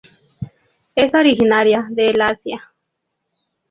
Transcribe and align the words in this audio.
Es 0.95 1.13
originaria 1.13 1.85
del 1.91 2.19
Asia. 2.23 2.73